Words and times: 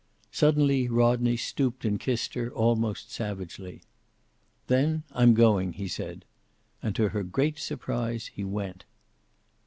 Suddenly 0.31 0.87
Rodney 0.87 1.37
stooped 1.37 1.85
and 1.85 1.99
kissed 1.99 2.33
her, 2.33 2.49
almost 2.49 3.11
savagely. 3.11 3.83
"Then 4.65 5.03
I'm 5.11 5.35
going," 5.35 5.73
he 5.73 5.87
said. 5.87 6.25
And 6.81 6.95
to 6.95 7.09
her 7.09 7.21
great 7.21 7.59
surprise 7.59 8.31
he 8.33 8.43
went. 8.43 8.83